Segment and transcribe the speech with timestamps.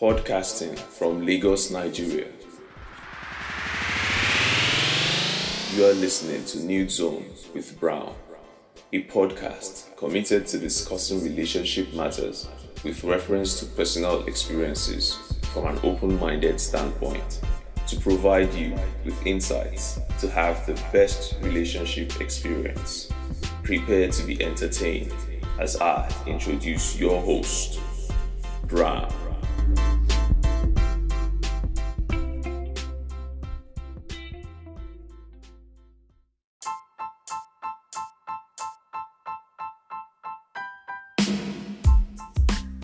[0.00, 2.28] Podcasting from Lagos, Nigeria.
[5.74, 8.14] You are listening to Nude Zone with Brown,
[8.92, 12.48] a podcast committed to discussing relationship matters
[12.84, 15.18] with reference to personal experiences
[15.52, 17.40] from an open minded standpoint
[17.88, 23.10] to provide you with insights to have the best relationship experience.
[23.64, 25.12] Prepare to be entertained
[25.58, 27.80] as I introduce your host,
[28.68, 29.12] Brown
[29.74, 29.97] thank you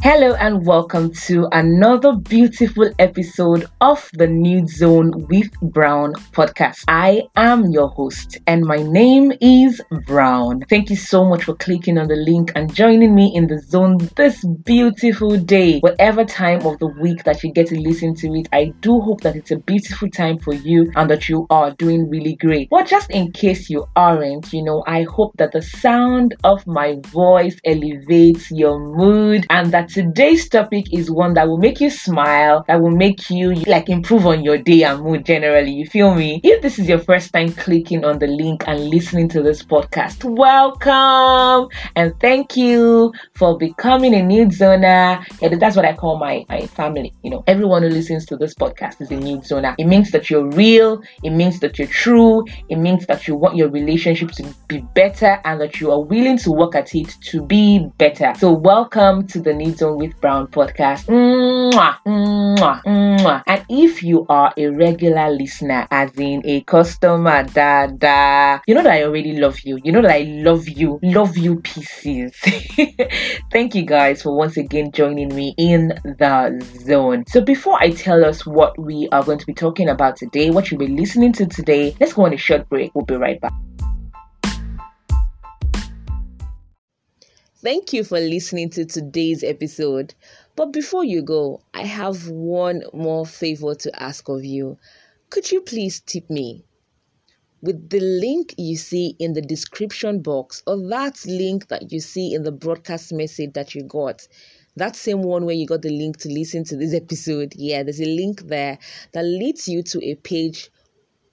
[0.05, 6.85] Hello and welcome to another beautiful episode of the Nude Zone with Brown podcast.
[6.89, 10.61] I am your host and my name is Brown.
[10.69, 13.97] Thank you so much for clicking on the link and joining me in the zone
[14.15, 15.79] this beautiful day.
[15.79, 19.23] Whatever time of the week that you get to listen to it, I do hope
[19.23, 22.69] that it's a beautiful time for you and that you are doing really great.
[22.69, 26.97] But just in case you aren't, you know, I hope that the sound of my
[27.07, 32.63] voice elevates your mood and that today's topic is one that will make you smile,
[32.69, 35.71] that will make you like improve on your day and mood generally.
[35.71, 36.43] You feel me?
[36.45, 40.23] If this is your first time clicking on the link and listening to this podcast,
[40.23, 45.25] welcome and thank you for becoming a nude zoner.
[45.41, 47.15] Yeah, that's what I call my, my family.
[47.23, 49.75] You know, everyone who listens to this podcast is a nude zoner.
[49.79, 53.57] It means that you're real, it means that you're true, it means that you want
[53.57, 57.41] your relationship to be better and that you are willing to work at it to
[57.41, 58.35] be better.
[58.37, 61.07] So, welcome to the Nude With Brown podcast.
[61.07, 63.43] Mwah, mwah, mwah.
[63.47, 68.83] And if you are a regular listener, as in a customer, da da, you know
[68.83, 69.79] that I already love you.
[69.85, 72.35] You know that I love you, love you pieces.
[73.53, 77.25] Thank you guys for once again joining me in the zone.
[77.29, 80.71] So before I tell us what we are going to be talking about today, what
[80.71, 82.95] you'll be listening to today, let's go on a short break.
[82.95, 83.53] We'll be right back.
[87.65, 90.13] Thank you for listening to today's episode.
[90.55, 94.77] But before you go, I have one more favor to ask of you.
[95.31, 96.67] Could you please tip me?
[97.63, 102.35] With the link you see in the description box, or that link that you see
[102.35, 104.29] in the broadcast message that you got,
[104.77, 107.99] that same one where you got the link to listen to this episode, yeah, there's
[107.99, 108.79] a link there
[109.13, 110.71] that leads you to a page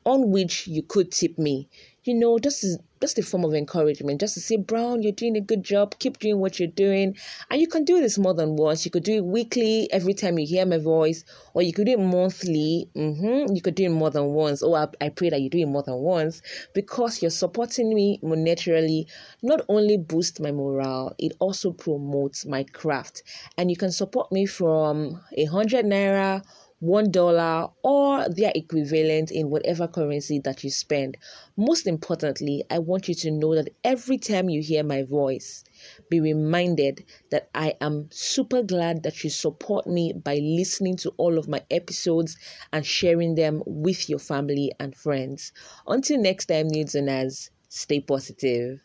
[0.05, 1.67] on which you could tip me.
[2.03, 5.35] You know, just is just a form of encouragement, just to say, Brown, you're doing
[5.35, 7.17] a good job, keep doing what you're doing.
[7.49, 8.85] And you can do this more than once.
[8.85, 11.23] You could do it weekly every time you hear my voice,
[11.53, 12.89] or you could do it monthly.
[12.95, 13.55] Mm-hmm.
[13.55, 14.61] You could do it more than once.
[14.63, 16.41] Oh, I, I pray that you do it more than once
[16.73, 19.05] because you're supporting me monetarily.
[19.41, 23.23] Not only boost my morale, it also promotes my craft.
[23.57, 26.43] And you can support me from a hundred naira
[26.81, 31.15] one dollar or their equivalent in whatever currency that you spend.
[31.55, 35.63] Most importantly, I want you to know that every time you hear my voice,
[36.09, 41.37] be reminded that I am super glad that you support me by listening to all
[41.37, 42.35] of my episodes
[42.73, 45.51] and sharing them with your family and friends.
[45.85, 47.31] Until next time, Needs and
[47.69, 48.81] stay positive.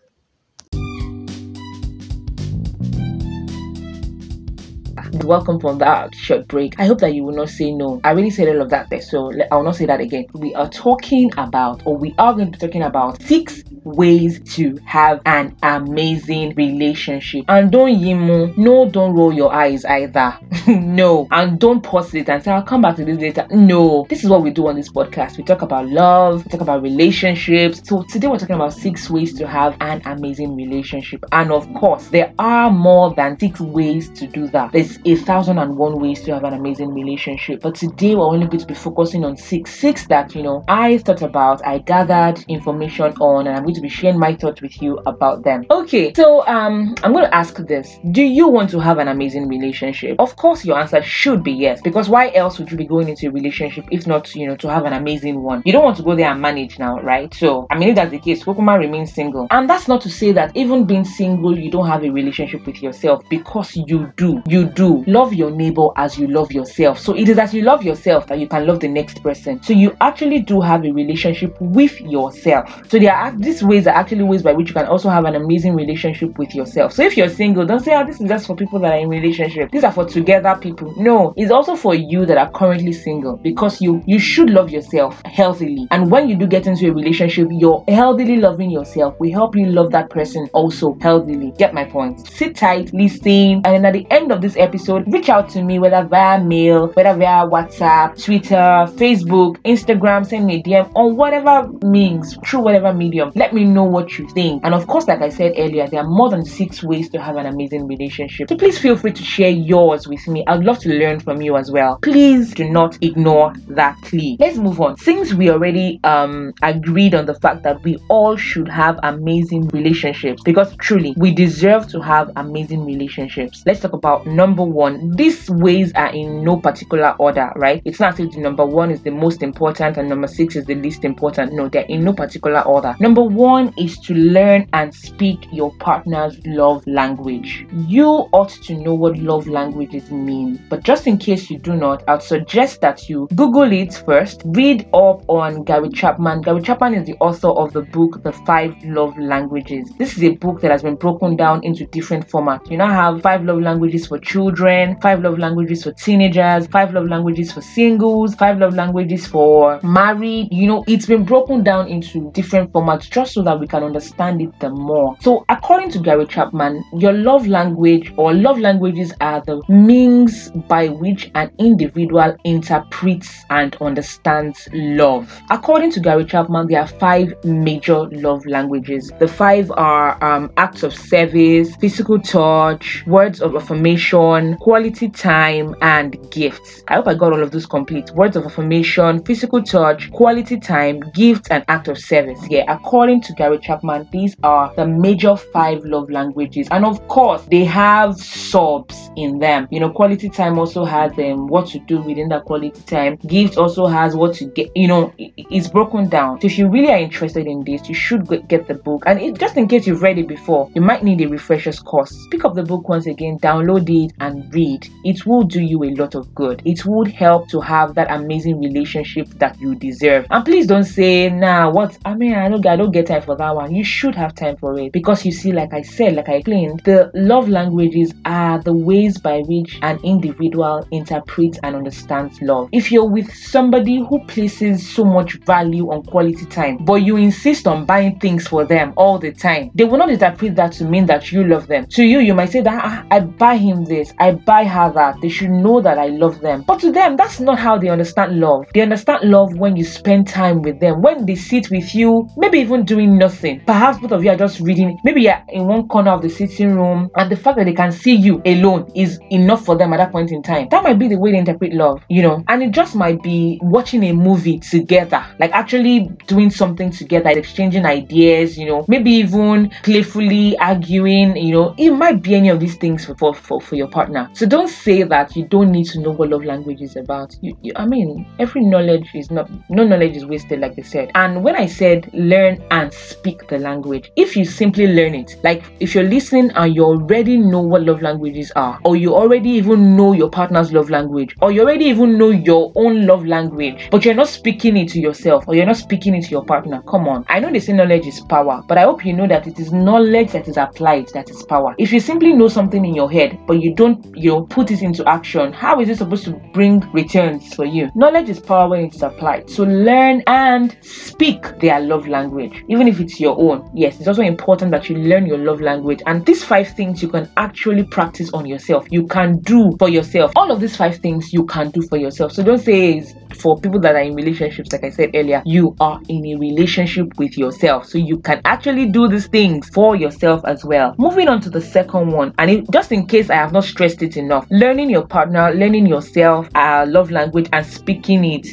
[5.24, 6.78] Welcome from that short break.
[6.78, 8.00] I hope that you will not say no.
[8.04, 10.26] I really said all of that there, so I will not say that again.
[10.34, 14.76] We are talking about, or we are going to be talking about six ways to
[14.84, 17.44] have an amazing relationship.
[17.48, 20.38] And don't yimu, no, don't roll your eyes either.
[20.66, 23.46] no, and don't pause it and say, I'll come back to this later.
[23.50, 25.38] No, this is what we do on this podcast.
[25.38, 27.80] We talk about love, we talk about relationships.
[27.84, 31.24] So today we're talking about six ways to have an amazing relationship.
[31.32, 34.72] And of course, there are more than six ways to do that.
[34.72, 37.60] There's a thousand and one ways to have an amazing relationship.
[37.60, 39.70] But today we're only going to be focusing on six.
[39.78, 43.80] Six that, you know, I thought about, I gathered information on, and I'm going to
[43.80, 45.64] be sharing my thoughts with you about them.
[45.70, 49.48] Okay, so um, I'm going to ask this Do you want to have an amazing
[49.48, 50.16] relationship?
[50.18, 53.28] Of course, your answer should be yes, because why else would you be going into
[53.28, 55.62] a relationship if not, you know, to have an amazing one?
[55.64, 57.32] You don't want to go there and manage now, right?
[57.32, 59.46] So, I mean, if that's the case, Kokuma remains single.
[59.52, 62.82] And that's not to say that even being single, you don't have a relationship with
[62.82, 64.42] yourself because you do.
[64.48, 66.98] You do love your neighbor as you love yourself.
[66.98, 69.62] So it is as you love yourself that you can love the next person.
[69.62, 72.82] So you actually do have a relationship with yourself.
[72.88, 75.34] So there are these ways are actually ways by which you can also have an
[75.34, 76.92] amazing relationship with yourself.
[76.92, 79.08] So if you're single, don't say, oh, this is just for people that are in
[79.08, 79.70] relationship.
[79.70, 80.94] These are for together people.
[80.96, 85.20] No, it's also for you that are currently single because you you should love yourself
[85.24, 85.88] healthily.
[85.90, 89.66] And when you do get into a relationship, you're healthily loving yourself will help you
[89.66, 91.52] love that person also healthily.
[91.58, 92.26] Get my point.
[92.26, 95.78] Sit tight, listen, and then at the end of this episode, reach out to me
[95.78, 101.68] whether via mail, whether via WhatsApp, Twitter, Facebook, Instagram, send me a DM on whatever
[101.84, 103.32] means, through whatever medium.
[103.34, 104.62] Let me know what you think.
[104.64, 107.36] And of course, like I said earlier, there are more than six ways to have
[107.36, 108.48] an amazing relationship.
[108.48, 110.44] So please feel free to share yours with me.
[110.46, 111.98] I'd love to learn from you as well.
[112.02, 114.36] Please do not ignore that plea.
[114.38, 114.96] Let's move on.
[114.98, 120.42] Since we already um agreed on the fact that we all should have amazing relationships
[120.44, 123.62] because truly we deserve to have amazing relationships.
[123.66, 125.10] Let's talk about number one.
[125.16, 127.82] These ways are in no particular order, right?
[127.84, 131.04] It's not the number one is the most important and number six is the least
[131.04, 131.52] important.
[131.52, 132.94] No, they're in no particular order.
[133.00, 137.66] Number one is to learn and speak your partner's love language.
[137.86, 142.04] You ought to know what love languages mean, but just in case you do not,
[142.08, 146.42] I'd suggest that you Google it first, read up on Gary Chapman.
[146.42, 149.90] Gary Chapman is the author of the book The Five Love Languages.
[149.98, 152.70] This is a book that has been broken down into different formats.
[152.70, 154.65] You now have five love languages for children,
[155.00, 160.48] five love languages for teenagers, five love languages for singles, five love languages for married.
[160.50, 164.42] You know, it's been broken down into different formats just so that we can understand
[164.42, 165.16] it the more.
[165.20, 170.88] So, according to Gary Chapman, your love language or love languages are the means by
[170.88, 175.42] which an individual interprets and understands love.
[175.50, 179.12] According to Gary Chapman, there are five major love languages.
[179.18, 186.16] The five are um, acts of service, physical touch, words of affirmation, quality time, and
[186.30, 186.82] gifts.
[186.88, 188.10] I hope I got all of those complete.
[188.12, 192.40] Words of affirmation, physical touch, quality time, gifts, and act of service.
[192.48, 196.68] Yeah, according to Gary Chapman, these are the major five love languages.
[196.70, 199.66] And of course, they have subs in them.
[199.70, 203.16] You know, quality time also has um, what to do within that quality time.
[203.26, 206.40] Gift also has what to get, you know, it's broken down.
[206.40, 209.04] So if you really are interested in this, you should get the book.
[209.06, 212.26] And it, just in case you've read it before, you might need a refresher's course.
[212.30, 214.88] Pick up the book once again, download it, and read.
[215.04, 216.62] It will do you a lot of good.
[216.64, 220.26] It would help to have that amazing relationship that you deserve.
[220.30, 221.98] And please don't say, nah, what?
[222.04, 223.74] I mean, I don't, I don't get time for that one.
[223.74, 226.80] You should have time for it because you see, like I said, like I explained,
[226.84, 232.68] the love languages are the ways by which an individual interprets and understands love.
[232.72, 237.66] If you're with somebody who places so much value on quality time, but you insist
[237.66, 241.06] on buying things for them all the time, they will not interpret that to mean
[241.06, 241.86] that you love them.
[241.86, 245.16] To you, you might say that ah, I buy him this, buy her that.
[245.20, 246.62] They should know that I love them.
[246.66, 248.66] But to them, that's not how they understand love.
[248.74, 252.58] They understand love when you spend time with them, when they sit with you, maybe
[252.58, 253.60] even doing nothing.
[253.66, 256.74] Perhaps both of you are just reading, maybe you're in one corner of the sitting
[256.74, 259.98] room, and the fact that they can see you alone is enough for them at
[259.98, 260.68] that point in time.
[260.70, 263.58] That might be the way they interpret love, you know, and it just might be
[263.62, 269.70] watching a movie together, like actually doing something together, exchanging ideas, you know, maybe even
[269.82, 273.74] playfully arguing, you know, it might be any of these things for, for, for, for
[273.74, 274.15] your partner.
[274.32, 277.34] So don't say that you don't need to know what love language is about.
[277.40, 281.10] You, you, I mean, every knowledge is not, no knowledge is wasted, like I said.
[281.14, 285.64] And when I said learn and speak the language, if you simply learn it, like
[285.80, 289.96] if you're listening and you already know what love languages are, or you already even
[289.96, 294.04] know your partner's love language, or you already even know your own love language, but
[294.04, 297.08] you're not speaking it to yourself, or you're not speaking it to your partner, come
[297.08, 297.24] on.
[297.28, 299.72] I know they say knowledge is power, but I hope you know that it is
[299.72, 301.74] knowledge that is applied that is power.
[301.78, 304.82] If you simply know something in your head, but you don't, you know, put it
[304.82, 307.88] into action, how is it supposed to bring returns for you?
[307.94, 309.48] Knowledge is power when it is applied.
[309.50, 313.70] So learn and speak their love language, even if it's your own.
[313.74, 316.02] Yes, it's also important that you learn your love language.
[316.06, 318.86] And these five things you can actually practice on yourself.
[318.90, 320.32] You can do for yourself.
[320.36, 322.32] All of these five things you can do for yourself.
[322.32, 325.76] So don't say it's for people that are in relationships, like I said earlier, you
[325.80, 327.86] are in a relationship with yourself.
[327.86, 330.94] So you can actually do these things for yourself as well.
[330.98, 333.95] Moving on to the second one, and it, just in case I have not stressed
[334.02, 338.46] it enough, learning your partner, learning yourself, uh, love language, and speaking it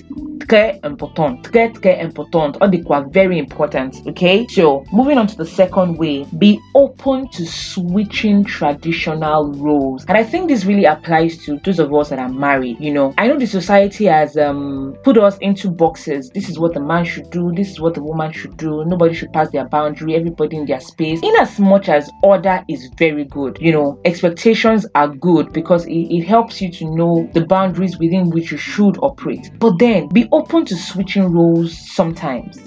[0.48, 1.42] très important.
[1.44, 2.54] Très, très important.
[3.12, 4.02] Very important.
[4.08, 4.46] Okay.
[4.50, 10.06] So moving on to the second way, be open to switching traditional roles.
[10.08, 12.78] And I think this really applies to those of us that are married.
[12.80, 16.30] You know, I know the society has um put us into boxes.
[16.34, 18.84] This is what the man should do, this is what the woman should do.
[18.86, 21.20] Nobody should pass their boundary, everybody in their space.
[21.22, 26.08] In as much as order is very good, you know, expectations are good because it,
[26.18, 29.52] it helps you to know the boundaries within which you should operate.
[29.60, 32.58] But then be open to switching roles sometimes.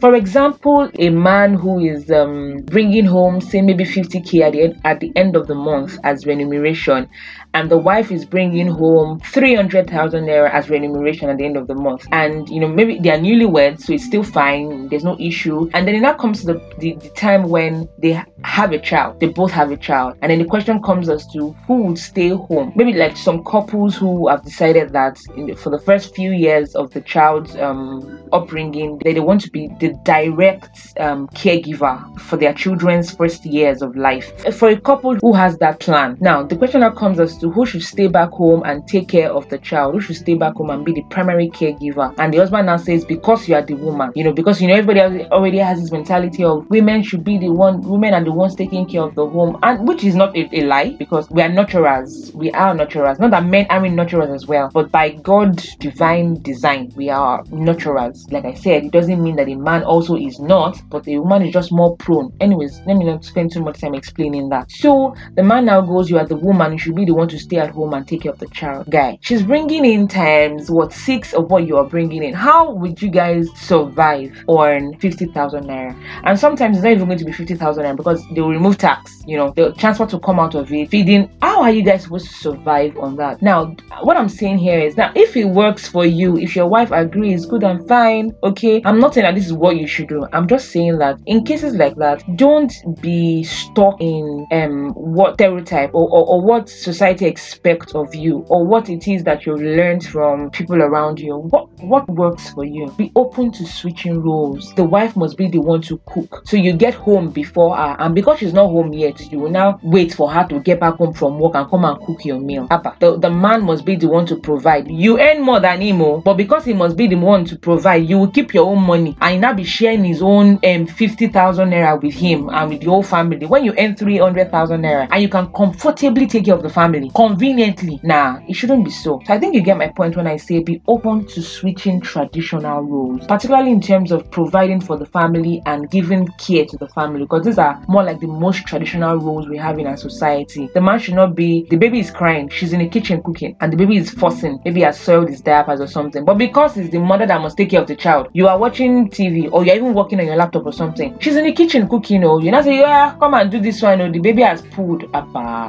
[0.00, 4.80] For example, a man who is um, bringing home, say maybe 50k at the end,
[4.84, 7.08] at the end of the month as remuneration,
[7.56, 11.74] and the wife is bringing home 300,000 naira as remuneration at the end of the
[11.74, 14.88] month, and you know maybe they are newlyweds, so it's still fine.
[14.90, 15.70] There's no issue.
[15.72, 19.20] And then it now comes to the, the, the time when they have a child,
[19.20, 22.28] they both have a child, and then the question comes as to who would stay
[22.28, 22.74] home.
[22.76, 26.90] Maybe like some couples who have decided that the, for the first few years of
[26.90, 30.68] the child's um, upbringing, they, they want to be the direct
[31.00, 34.54] um, caregiver for their children's first years of life.
[34.54, 37.66] For a couple who has that plan, now the question now comes as to who
[37.66, 40.70] should stay back home and take care of the child, who should stay back home
[40.70, 42.14] and be the primary caregiver.
[42.18, 44.74] And the husband now says, because you are the woman, you know, because you know
[44.74, 48.54] everybody already has this mentality of women should be the one, women are the ones
[48.54, 51.48] taking care of the home, and which is not a, a lie because we are
[51.48, 53.18] nurturers, we are nurturers.
[53.18, 58.30] Not that men aren't nurturers as well, but by God's divine design, we are nurturers.
[58.32, 61.42] Like I said, it doesn't mean that a man also is not, but a woman
[61.42, 62.32] is just more prone.
[62.40, 64.70] Anyways, let me not spend too much time explaining that.
[64.70, 67.35] So the man now goes, You are the woman, you should be the one to
[67.38, 68.90] stay at home and take care of the child.
[68.90, 72.34] Guy, she's bringing in times what six of what you are bringing in.
[72.34, 75.94] How would you guys survive on 50,000 naira?
[76.24, 79.22] And sometimes it's not even going to be 50,000 naira because they will remove tax,
[79.26, 81.30] you know, the transport to come out of it, feeding.
[81.42, 83.42] How are you guys supposed to survive on that?
[83.42, 86.90] Now, what I'm saying here is now if it works for you, if your wife
[86.90, 88.82] agrees, good and fine, okay.
[88.84, 90.26] I'm not saying that this is what you should do.
[90.32, 95.90] I'm just saying that in cases like that, don't be stuck in um what stereotype
[95.94, 100.04] or, or, or what society expects of you or what it is that you've learned
[100.04, 101.36] from people around you.
[101.36, 102.90] What what works for you?
[102.92, 104.72] Be open to switching roles.
[104.74, 106.42] The wife must be the one to cook.
[106.44, 109.78] So you get home before her, and because she's not home yet, you will now
[109.82, 112.66] wait for her to get back home from work and come and cook your meal.
[112.68, 114.90] Papa, the, the man must be the one to provide.
[114.90, 118.08] You earn more than him, oh, but because he must be the one to provide,
[118.08, 122.00] you will keep your own money and now be sharing his own um 50,000 naira
[122.02, 123.46] with him and with your family.
[123.46, 128.00] When you earn 300,000 naira and you can comfortably take care of the family conveniently,
[128.02, 129.20] nah, it shouldn't be so.
[129.24, 132.82] So I think you get my point when I say be open to switching traditional
[132.82, 137.20] roles, particularly in terms of providing for the family and giving care to the family,
[137.20, 140.68] because these are more like the most traditional roles we have in our society.
[140.74, 143.72] The man should not be the baby is crying, she's in the kitchen cooking, and
[143.72, 146.24] the baby is fussing, maybe has soiled his diapers or something.
[146.24, 149.08] But because it's the mother that must take care of the child, you are watching
[149.10, 151.16] TV or you're even working on your laptop or something.
[151.20, 154.00] She's in the kitchen cooking, oh, you know, say, yeah, come and do this one,
[154.00, 155.26] oh, the baby has pulled up.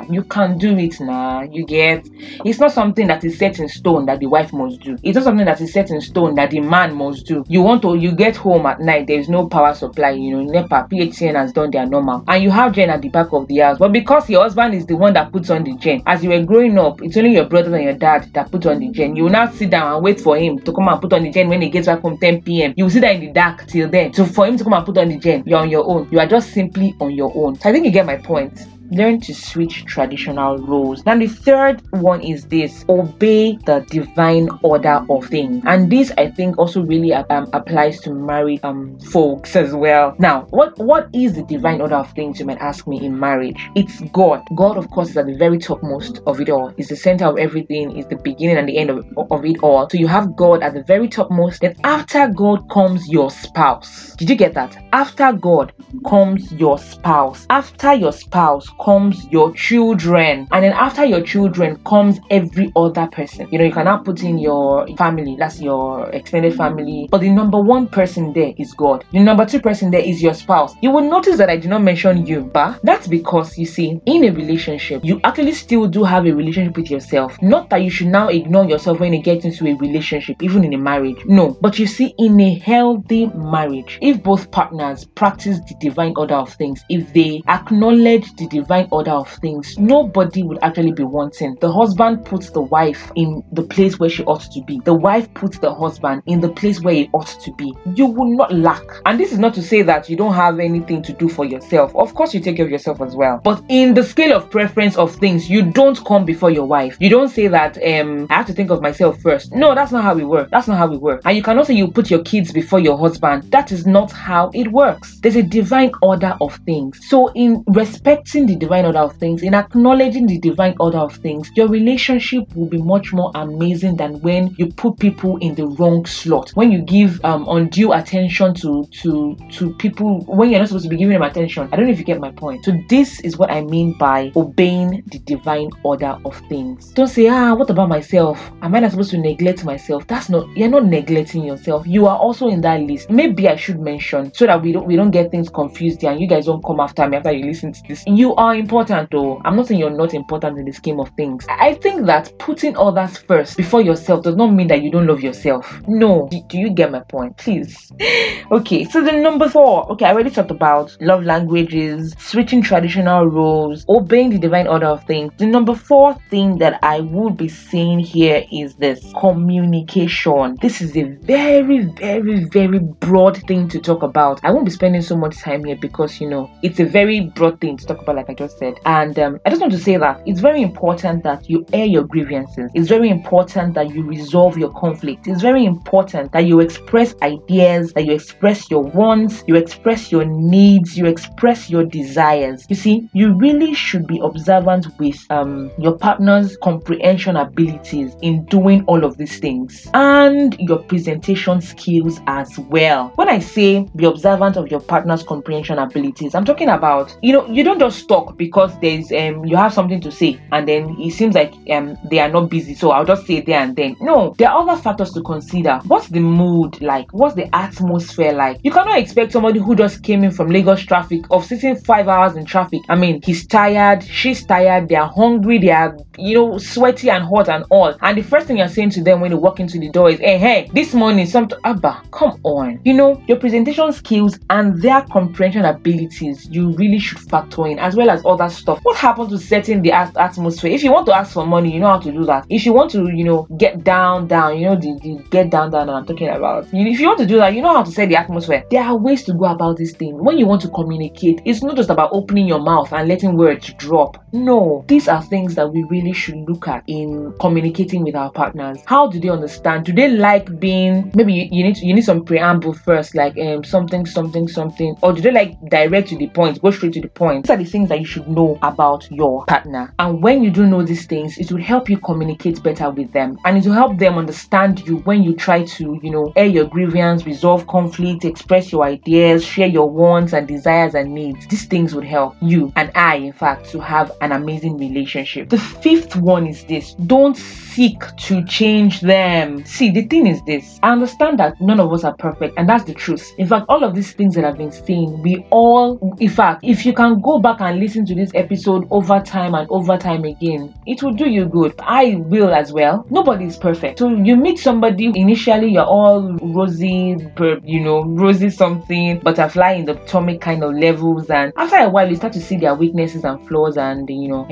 [0.10, 1.27] You can do it now.
[1.52, 2.08] You get
[2.46, 4.98] it's not something that is set in stone that the wife must do.
[5.04, 7.44] It's not something that is set in stone that the man must do.
[7.48, 10.88] You want to you get home at night, there's no power supply, you know, NEPA,
[10.92, 13.78] PHCN has done their normal, and you have gen at the back of the house.
[13.78, 16.44] But because your husband is the one that puts on the gen, as you were
[16.44, 19.16] growing up, it's only your brother and your dad that put on the gen.
[19.16, 21.32] You will now sit down and wait for him to come and put on the
[21.32, 22.74] gen when he gets back home 10 p.m.
[22.78, 24.14] You will sit there in the dark till then.
[24.14, 26.08] So for him to come and put on the gen, you're on your own.
[26.12, 27.56] You are just simply on your own.
[27.56, 28.60] So I think you get my point
[28.92, 31.06] learn to switch traditional roles.
[31.06, 36.32] Now, the third one is this obey the divine order of things, and this I
[36.32, 40.16] think also really um, applies to married um folks as well.
[40.20, 42.40] Now, what what is the divine order of things?
[42.40, 43.58] You might ask me in marriage.
[43.76, 44.44] It's God.
[44.56, 46.74] God, of course, is at the very topmost of it all.
[46.78, 47.98] Is the center of everything.
[47.98, 49.90] Is the beginning and the end of, of it all.
[49.90, 51.62] So you have God at the very topmost.
[51.62, 54.16] Then after God comes your spouse.
[54.18, 54.76] Did you get that?
[54.94, 55.74] After God
[56.08, 57.46] comes your spouse.
[57.50, 63.48] After your spouse comes your children and then after your children comes every other person.
[63.52, 67.60] You know you cannot put in your family that's your extended family but the number
[67.60, 69.06] one person there is god.
[69.12, 70.76] The number two person there is your spouse.
[70.82, 74.24] You will notice that i did not mention you but that's because you see in
[74.26, 77.42] a relationship you actually still do have a relationship with yourself.
[77.42, 80.74] Not that you should now ignore yourself when you get into a relationship even in
[80.74, 81.26] a marriage.
[81.26, 86.36] No but you see in a healthy marriage if both partners practice the divine order
[86.36, 91.04] of things if they acknowledge the divine divine order of things, nobody would actually be
[91.04, 91.56] wanting.
[91.62, 94.82] The husband puts the wife in the place where she ought to be.
[94.84, 97.74] The wife puts the husband in the place where he ought to be.
[97.96, 98.84] You will not lack.
[99.06, 101.96] And this is not to say that you don't have anything to do for yourself.
[101.96, 103.40] Of course, you take care of yourself as well.
[103.42, 106.98] But in the scale of preference of things, you don't come before your wife.
[107.00, 109.54] You don't say that um I have to think of myself first.
[109.54, 110.50] No, that's not how we work.
[110.52, 111.22] That's not how we work.
[111.24, 113.50] And you cannot say you put your kids before your husband.
[113.52, 115.20] That is not how it works.
[115.22, 117.00] There's a divine order of things.
[117.08, 121.50] So in respecting the divine order of things, in acknowledging the divine order of things,
[121.56, 126.06] your relationship will be much more amazing than when you put people in the wrong
[126.06, 126.52] slot.
[126.52, 130.90] When you give um, undue attention to to to people when you're not supposed to
[130.90, 131.70] be giving them attention.
[131.72, 132.66] I don't know if you get my point.
[132.66, 136.92] So this is what I mean by obeying the divine order of things.
[136.94, 138.52] Don't say, ah, what about myself?
[138.62, 140.08] Am I not supposed to neglect myself?
[140.08, 141.86] That's not you're not neglecting yourself.
[141.88, 143.10] You are also in that list.
[143.10, 146.20] Maybe I should mention so that we don't we don't get things confused here and
[146.22, 148.04] you guys don't come after me after you listen to this.
[148.08, 149.42] You are important though.
[149.46, 151.46] I'm not saying you're not important in the scheme of things.
[151.50, 155.22] I think that putting others first before yourself does not mean that you don't love
[155.22, 155.82] yourself.
[155.88, 156.28] No.
[156.32, 157.38] Do, do you get my point?
[157.38, 157.92] Please.
[158.52, 159.92] okay, so the number four.
[159.92, 165.04] Okay, I already talked about love languages, switching traditional roles, obeying the divine order of
[165.06, 165.32] things.
[165.38, 170.58] The number four thing that I would be saying here is this communication.
[170.62, 174.40] This is a very, very, very broad thing to talk about.
[174.44, 177.60] I won't be spending so much time here because you know it's a very broad
[177.62, 178.80] thing to talk about, like I just said.
[178.86, 182.04] And um, I just want to say that it's very important that you air your
[182.04, 182.70] grievances.
[182.74, 185.28] It's very important that you resolve your conflict.
[185.28, 190.26] It's very important that you express ideas, that you express your wants, you express your
[190.26, 192.66] needs, you express your desires.
[192.70, 198.84] You see, you really should be observant with um, your partner's comprehension abilities in doing
[198.86, 203.12] all of these things and your presentation skills as well.
[203.16, 207.48] When I say be observant of your partner's comprehension abilities, I'm talking about you know
[207.48, 211.12] you don't just talk because there's um you have something to say and then it
[211.12, 213.96] seems like um they are not busy, so I'll just say there and then.
[214.00, 215.80] No, there are other factors to consider.
[215.86, 217.08] What's the mood like?
[217.12, 218.60] What's the atmosphere like?
[218.64, 222.36] You cannot expect somebody who just came in from Lagos traffic of sitting five hours
[222.36, 222.82] in traffic.
[222.90, 227.24] I mean, he's tired, she's tired, they are hungry, they are you know sweaty and
[227.24, 227.96] hot and all.
[228.02, 230.20] And the first thing you're saying to them when you walk into the door is,
[230.20, 235.02] "Hey, hey, this morning, some Abba, come on." You know your presentation skills and their
[235.04, 236.48] comprehension abilities.
[236.52, 238.80] You really should factor in as well as other stuff.
[238.84, 240.72] What happens to setting the atmosphere?
[240.72, 242.46] If you want to ask for money, you know how to do that.
[242.50, 245.72] If you want to, you know, get down, down, you know, the, the get down,
[245.72, 245.90] down.
[245.90, 246.68] I'm talking about.
[246.72, 248.64] If you want to do that, you know how to set the atmosphere.
[248.72, 250.18] There are ways to go about this thing.
[250.24, 253.74] When you want to communicate, it's not just about opening your mouth and letting words
[253.74, 254.24] drop.
[254.34, 258.80] No, these are things that we really should look at in communicating with our partners.
[258.86, 259.86] How do they understand?
[259.86, 261.12] Do they like being?
[261.16, 264.96] Maybe you, you need to, you need some preamble first, like um something, something, something,
[265.02, 267.46] or do they like direct to the point, go straight to the point?
[267.46, 269.94] These are the things that you should know about your partner.
[270.00, 273.38] And when you do know these things, it will help you communicate better with them,
[273.46, 276.66] and it will help them understand you when you try to, you know, air your
[276.66, 281.48] grievance, resolve conflict, express your ideas, share your wants and desires and needs.
[281.48, 285.50] These things would help you and I, in fact, to have an amazing relationship.
[285.50, 287.38] The fifth one is this don't
[287.78, 289.64] seek to change them.
[289.64, 292.86] See, the thing is this I understand that none of us are perfect, and that's
[292.86, 293.32] the truth.
[293.38, 296.88] In fact, all of these things that I've been saying, we all, in fact, if
[296.88, 300.74] you can go back and listen to this episode over time and over time again,
[300.88, 301.76] it will do you good.
[301.78, 303.06] I will as well.
[303.12, 304.00] Nobody is perfect.
[304.00, 307.16] So you meet somebody initially, you're all rosy,
[307.64, 312.10] you know, rosy something, butterfly in the atomic kind of levels, and after a while,
[312.10, 314.48] you start to see their weaknesses and flaws, and you know,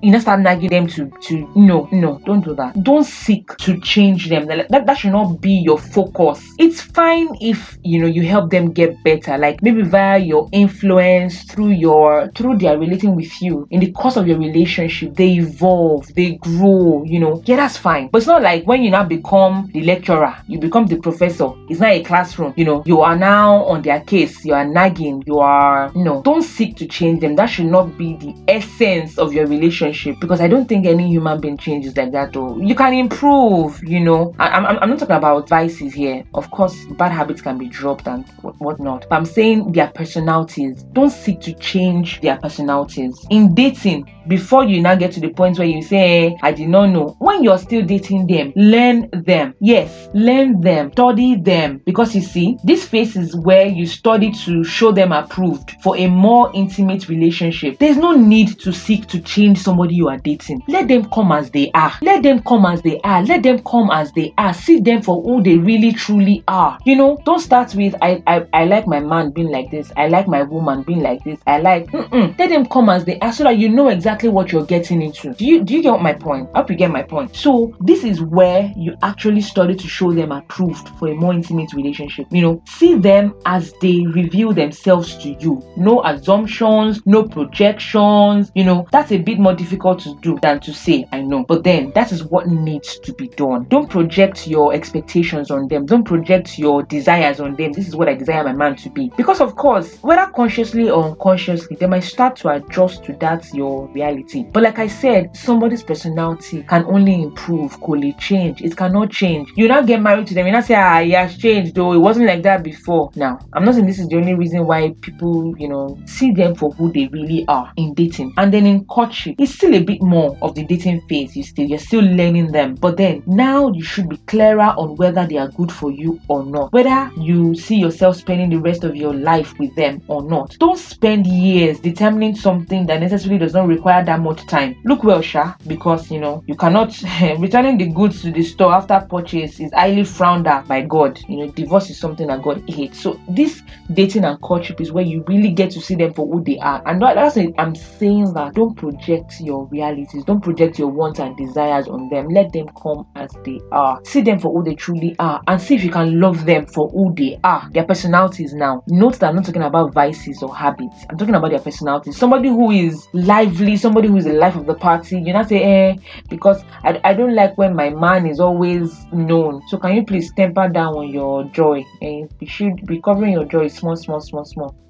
[0.00, 2.82] you know, start nagging them to to no, no, don't do that.
[2.82, 4.46] Don't seek to change them.
[4.46, 6.42] That, that should not be your focus.
[6.58, 11.44] It's fine if you know you help them get better, like maybe via your influence
[11.44, 16.06] through your through their relating with you in the course of your relationship, they evolve,
[16.14, 17.42] they grow, you know.
[17.46, 18.08] Yeah, that's fine.
[18.08, 21.50] But it's not like when you now become the lecturer, you become the professor.
[21.68, 22.82] It's not a classroom, you know.
[22.86, 26.76] You are now on their case, you are nagging, you are you know, don't seek
[26.76, 27.36] to change them.
[27.36, 31.40] That should not be the essence of your relationship because I don't think any human
[31.40, 32.41] being changes like that though.
[32.60, 34.34] You can improve, you know.
[34.38, 36.24] I, I'm, I'm not talking about vices here.
[36.34, 39.06] Of course, bad habits can be dropped and whatnot.
[39.08, 40.82] But I'm saying their personalities.
[40.92, 43.14] Don't seek to change their personalities.
[43.30, 46.68] In dating, before you now get to the point where you say, hey, I did
[46.68, 47.16] not know.
[47.18, 49.54] When you're still dating them, learn them.
[49.60, 51.80] Yes, learn them, study them.
[51.84, 56.06] Because you see, this phase is where you study to show them approved for a
[56.06, 57.78] more intimate relationship.
[57.78, 60.62] There's no need to seek to change somebody you are dating.
[60.68, 61.92] Let them come as they are.
[62.02, 63.22] Let them come as they are.
[63.22, 64.54] Let them come as they are.
[64.54, 66.78] See them for who they really truly are.
[66.84, 69.92] You know, don't start with I I, I like my man being like this.
[69.96, 71.38] I like my woman being like this.
[71.46, 72.38] I like mm-mm.
[72.38, 75.34] let them come as they are so that you know exactly what you're getting into.
[75.34, 76.48] Do you do you get my point?
[76.54, 77.34] I hope you get my point.
[77.36, 81.72] So this is where you actually study to show them approved for a more intimate
[81.72, 82.26] relationship.
[82.30, 85.62] You know, see them as they reveal themselves to you.
[85.76, 88.50] No assumptions, no projections.
[88.54, 91.44] You know, that's a bit more difficult to do than to say, I know.
[91.44, 93.64] But then that is what needs to be done.
[93.64, 95.86] Don't project your expectations on them.
[95.86, 97.72] Don't project your desires on them.
[97.72, 99.10] This is what I desire my man to be.
[99.16, 103.86] Because of course, whether consciously or unconsciously, they might start to adjust to that your
[103.88, 104.44] reality.
[104.52, 108.62] But like I said, somebody's personality can only improve, could change.
[108.62, 109.52] It cannot change.
[109.56, 111.98] You not get married to them, you not say, ah, he has changed, though it
[111.98, 113.10] wasn't like that before.
[113.14, 116.54] Now, I'm not saying this is the only reason why people, you know, see them
[116.54, 118.34] for who they really are in dating.
[118.36, 121.36] And then in courtship, it's still a bit more of the dating phase.
[121.36, 122.74] You still you're still learning them.
[122.74, 126.44] But then now you should be clearer on whether they are good for you or
[126.44, 126.72] not.
[126.72, 130.56] Whether you see yourself spending the rest of your life with them or not.
[130.58, 134.76] Don't spend years determining something that necessarily does not require that much time.
[134.84, 137.00] Look well, Sha, because you know you cannot
[137.38, 141.20] returning the goods to the store after purchase is highly frowned at by God.
[141.28, 143.00] You know, divorce is something that God hates.
[143.00, 143.62] So this
[143.92, 146.82] dating and courtship is where you really get to see them for who they are.
[146.86, 147.54] And that's it.
[147.58, 152.28] I'm saying that don't project your realities, don't project your wants and desires on them.
[152.28, 154.00] Let them come as they are.
[154.04, 156.88] See them for who they truly are and see if you can love them for
[156.88, 157.68] who they are.
[157.72, 158.82] Their personalities now.
[158.88, 161.04] Note that I'm not talking about vices or habits.
[161.10, 162.16] I'm talking about their personalities.
[162.16, 165.20] Somebody who is lively, somebody who is the life of the party.
[165.20, 165.96] You not say, eh,
[166.28, 169.62] because I, I don't like when my man is always known.
[169.68, 171.84] So can you please temper down on your joy?
[172.00, 174.81] And you should be covering your joy small, small, small, small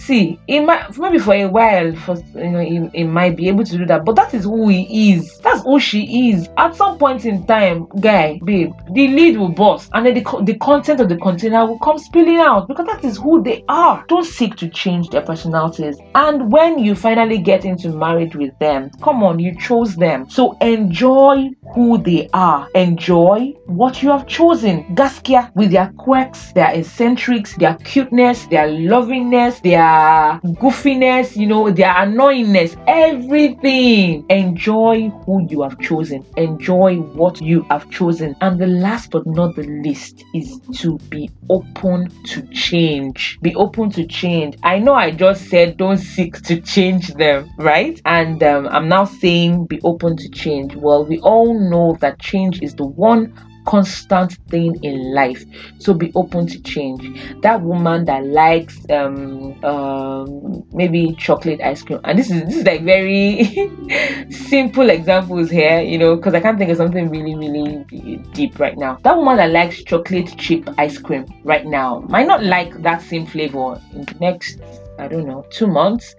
[0.00, 3.64] see it might maybe for a while for you know he, he might be able
[3.64, 5.38] to do that but that is who he is.
[5.38, 6.48] That's who she is.
[6.56, 10.56] At some point in time guy babe the lead will burst and then the, the
[10.58, 14.04] content of the container will come spilling out because that is who they are.
[14.08, 15.98] Don't seek to change their personalities.
[16.14, 20.28] And when you finally get into marriage with them come on you chose them.
[20.30, 26.72] So enjoy who they are enjoy what you have chosen gaskia with their quirks their
[26.74, 34.24] eccentrics their cuteness their lovingness their goofiness, you know, their annoyingness, everything.
[34.28, 38.34] Enjoy who you have chosen, enjoy what you have chosen.
[38.40, 43.38] And the last but not the least is to be open to change.
[43.42, 44.56] Be open to change.
[44.62, 48.00] I know I just said don't seek to change them, right?
[48.04, 50.74] And um, I'm now saying be open to change.
[50.74, 53.32] Well, we all know that change is the one
[53.66, 55.44] constant thing in life.
[55.78, 57.02] So be open to change.
[57.42, 62.00] That woman that likes um, um maybe chocolate ice cream.
[62.04, 63.44] And this is this is like very
[64.30, 67.84] simple examples here you know because i can't think of something really really
[68.32, 68.98] deep right now.
[69.02, 73.26] That woman that likes chocolate chip ice cream right now might not like that same
[73.26, 74.60] flavor in the next
[74.98, 76.14] i don't know two months.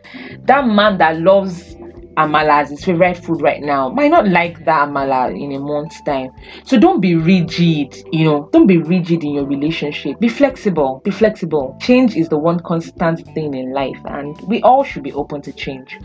[0.45, 1.75] That man that loves
[2.27, 6.01] amala as his favorite food right now might not like that amala in a month's
[6.01, 6.31] time.
[6.65, 10.19] So don't be rigid, you know, don't be rigid in your relationship.
[10.19, 11.77] Be flexible, be flexible.
[11.81, 15.51] Change is the one constant thing in life, and we all should be open to
[15.51, 15.97] change.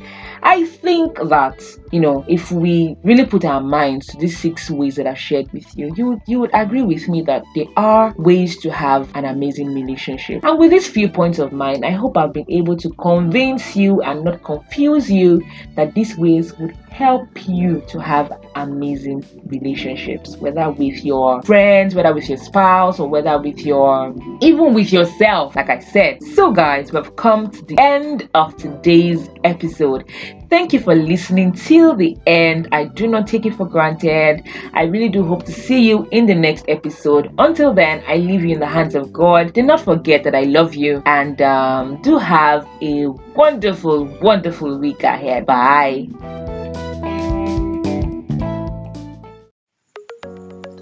[0.49, 4.95] I think that, you know, if we really put our minds to these six ways
[4.95, 8.57] that I've shared with you, you you would agree with me that there are ways
[8.59, 10.45] to have an amazing relationship.
[10.45, 14.01] And with these few points of mine, I hope I've been able to convince you
[14.03, 15.43] and not confuse you
[15.75, 22.15] that these ways would help you to have amazing relationships, whether with your friends, whether
[22.15, 26.23] with your spouse, or whether with your even with yourself, like I said.
[26.23, 30.11] So, guys, we've come to the end of today's episode.
[30.49, 32.69] Thank you for listening till the end.
[32.73, 34.49] I do not take it for granted.
[34.73, 37.31] I really do hope to see you in the next episode.
[37.37, 39.53] Until then, I leave you in the hands of God.
[39.53, 45.03] Do not forget that I love you and um, do have a wonderful, wonderful week
[45.03, 45.45] ahead.
[45.45, 46.56] Bye.